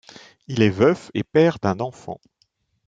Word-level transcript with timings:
Il 0.47 0.63
est 0.63 0.71
veuf 0.71 1.11
et 1.13 1.23
père 1.23 1.59
d'un 1.59 1.79
enfant. 1.79 2.19